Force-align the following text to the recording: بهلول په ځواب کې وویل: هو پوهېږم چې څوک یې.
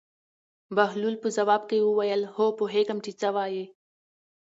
بهلول 0.75 1.15
په 1.23 1.27
ځواب 1.37 1.61
کې 1.69 1.77
وویل: 1.87 2.21
هو 2.35 2.45
پوهېږم 2.59 2.97
چې 3.05 3.11
څوک 3.21 3.37
یې. 3.55 3.65